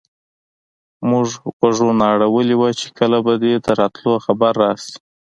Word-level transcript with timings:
موږ 1.09 1.27
غوږونه 1.57 2.03
اړولي 2.13 2.55
وو 2.57 2.69
چې 2.79 2.87
کله 2.97 3.17
به 3.25 3.33
دې 3.43 3.53
د 3.65 3.67
راتلو 3.79 4.11
خبر 4.25 4.51
راشي. 4.63 4.95